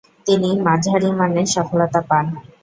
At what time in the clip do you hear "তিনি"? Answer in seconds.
0.27-0.49